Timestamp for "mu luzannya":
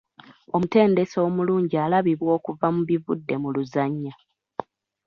3.41-4.13